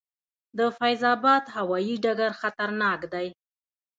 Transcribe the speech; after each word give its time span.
د 0.57 0.59
فیض 0.77 1.01
اباد 1.15 1.43
هوايي 1.55 1.95
ډګر 2.03 2.31
خطرناک 2.41 2.99
دی؟ 3.13 3.27